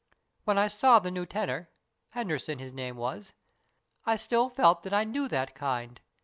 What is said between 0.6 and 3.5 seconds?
saw the new tenor Henderson his name was